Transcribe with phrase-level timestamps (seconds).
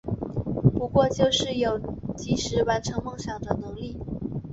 [0.73, 1.77] 不过就是有
[2.17, 3.99] 及时完成梦想的能力